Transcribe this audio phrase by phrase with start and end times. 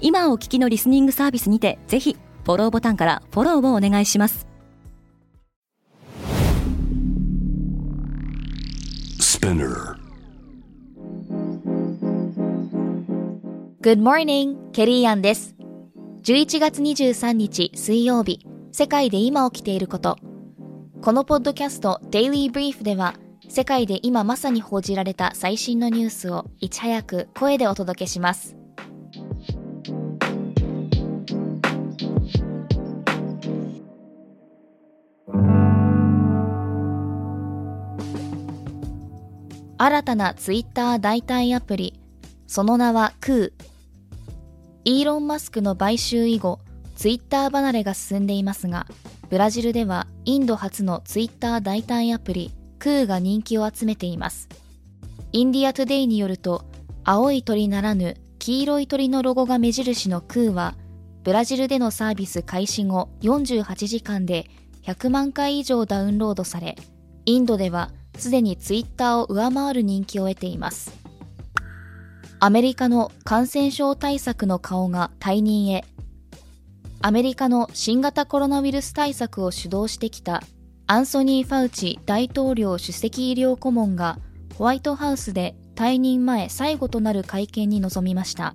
[0.00, 4.46] 今お聞きのリスニングサービスにてぜひフォローボタンからフォローをお願いします
[13.82, 15.56] Good morning, ケリーアンです。
[16.22, 20.18] 11月23日水曜日、世界で今起きていること。
[21.00, 23.14] このポッドキャスト Daily Brief では、
[23.48, 28.59] 世界で今まさに報じられた最新のニュースをいち早く声でお届けします。
[39.82, 41.98] 新たなツイッター代替アプリ、
[42.46, 43.64] その名はクー。
[44.84, 46.60] イーロン・マスクの買収以後、
[46.96, 48.86] ツイッター離れが進んでいますが、
[49.30, 54.50] ブラジルではインド発のツイッター代替アプリ、クーが人気を集めています。
[55.32, 56.66] インディア・トゥデイによると、
[57.02, 60.74] 青い鳥ならぬ黄色い鳥のロゴが目印のクーは、
[61.24, 64.44] ブラジルでのサービス開始後48時間で
[64.82, 66.76] 100万回以上ダウンロードされ、
[67.24, 70.92] インドではすでにツイッターを上回る人気を得ています。
[72.38, 75.84] アメリカの感染症対策の顔が退任へ。
[77.02, 80.42] アメリカの新型コロナウイルス対策を主導してきた
[80.86, 84.18] アンソニー・ファウチ大統領首席医療顧問が
[84.56, 88.54] ホワイトハウスで退任前最後となる会見に臨みました。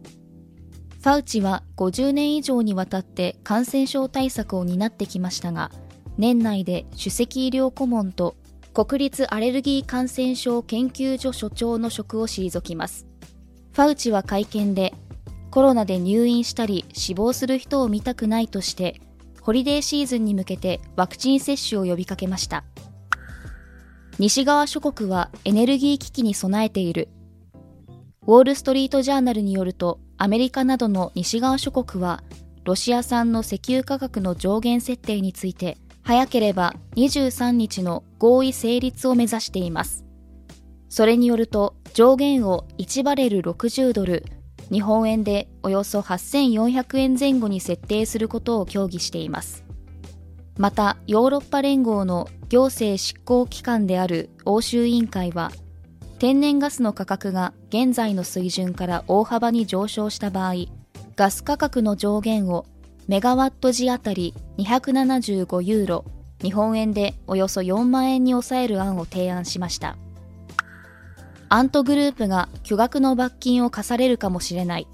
[1.02, 5.72] ファウチは50年以上にわたって感染症対策を担ってきましたが、
[6.18, 8.36] 年内で首席医療顧問と
[8.76, 13.08] 国立アレルギー感染症研究所所長の職を退きます。
[13.72, 14.94] ファウチは会見で、
[15.50, 19.00] コロナで入院したり死亡する人を見たくないとして、
[19.40, 22.66] ホリデーシーズンに向けてワクチン接種を呼びかけました。
[24.20, 27.08] 西側諸国はエネルギー危機に備えている。
[28.28, 32.26] ウォール・ストリート・ジャーナルによると、アメリカなどの西側諸国は、
[32.66, 40.06] ロシア産の石油価格の上限設定について、早ければ23日の合意成立を目指しています。
[40.88, 44.24] それによると上限を1バレル60ドル、
[44.72, 49.66] 日本円でおよそ8400円前後に設定することを協議しています。
[50.60, 55.52] また、ヨーロッパ連合の行政執行機関である欧州委員会は、
[56.20, 60.68] 天然ガスの価格が現在の水準から大幅に上昇した場合、
[61.16, 62.68] ガス価格の上限を
[63.08, 66.06] メガワット時あたり275ユーロ、
[66.42, 69.96] 日本円でおよそ4万円に抑える案を提案しました。
[71.48, 74.88] アントグループが巨額の罰金を課されるかもしれない。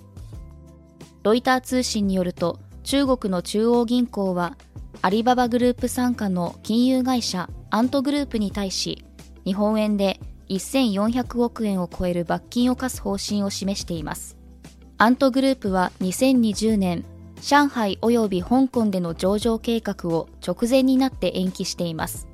[1.23, 4.57] ロイター通信によると、中国の中央銀行は、
[5.01, 9.05] アリババグループ傘下の金融会社アントグループに対し、
[9.45, 14.38] 日本円で1400億円を超える罰金を課す方針を示しています。
[14.97, 17.05] アントグループは2020年
[17.41, 22.28] 上海及び香港での上場計画を直前になって延期しています。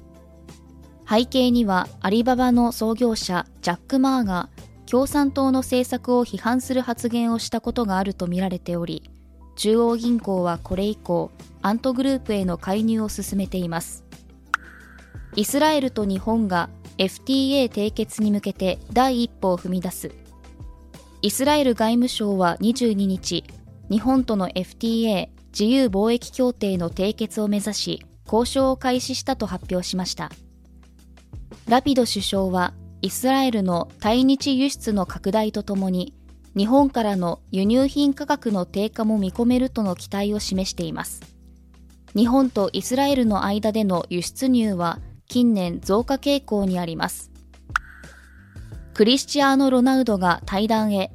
[1.10, 4.50] 背景にはアリババの創業者ジャック・マーが
[4.86, 9.10] 共産党の政策を批判する発言をしたことがあるとみられており、
[9.56, 11.32] 中央銀行はこれ以降、
[11.62, 14.04] アントグループへの介入を進めています。
[15.36, 20.12] イスラエルと日本が FTA 締結に向けて第一歩を踏み出す。
[21.22, 23.44] イスラエル外務省は22日、
[23.90, 30.32] 日本との FTA 自由貿易協定の締結を目指し交渉を開始したと発表しました。
[31.68, 36.14] ラピド首相はイスラエルの対日輸出の拡大とともに
[36.56, 41.22] 日本からの輸入品価格の低下も見込めるとの期待を示しています。
[42.16, 47.32] 日本とイスラエルの間での輸出入は近年増加傾向にあります。
[48.94, 51.12] クリスチアーノ・ロナウドが対談へ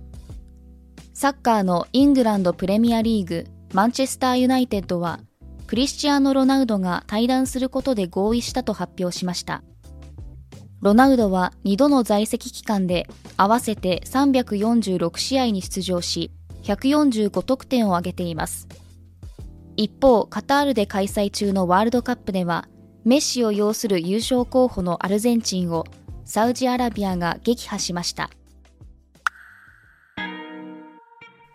[1.15, 5.21] サッカーのイングランドプレミアリーグ、マンチェスターユナイテッドは、
[5.67, 9.63] クリスチアーノ・ロナウドが対談することで合意したと発表しました。
[10.81, 13.07] ロナウドは2度の在籍期間で
[13.37, 16.33] 合わせて346試合に出場し、
[16.65, 18.67] 145得点を挙げています。
[19.77, 22.69] 一方、カタールで開催中のワールドカップでは、
[23.05, 25.85] メッシを擁する優勝候補のアルゼンチンを
[26.25, 28.31] サウジアラビアが撃破しました。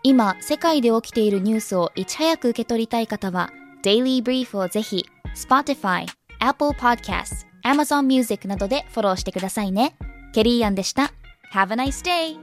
[0.04, 3.50] 今、世界で起きているニュースをいち早く受け取りたい方は、
[3.82, 5.04] Daily Brief をぜひ、
[5.34, 6.06] Spotify、
[6.38, 9.96] Apple Podcast、Amazon Music などでフォローしてくださいね。
[10.32, 11.12] ケリーアンでした。
[11.52, 12.38] Have a nice day!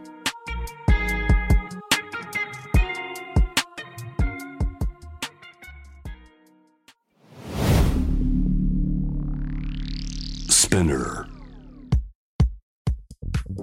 [10.49, 11.27] Spinner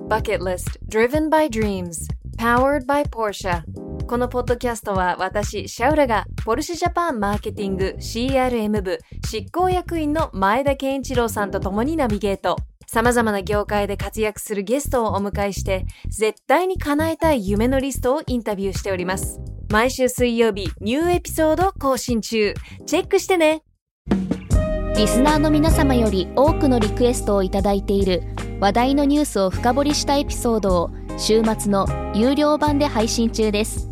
[0.09, 2.09] Bucket List Driven by Dreams
[2.39, 3.63] Powered by Porsche
[4.13, 12.57] このポッドキャストは私、シャウラがポルシェジャパンマーケティング CRM 部執行役員の前田健一郎さんと共にナビゲート。
[12.87, 19.41] 様々な業界で活躍するゲストをお迎えして、絶対に叶えたい夢のリストをインタビューしております。
[19.71, 22.53] 毎週水曜日、ニューエピソード更新中。
[22.85, 23.63] チェックしてね
[24.95, 28.25] リスナーの皆様より多くのリクエストをいただいている
[28.61, 33.92] 話題のニュースを深掘りしたエピソードを週末の有料版で配信中です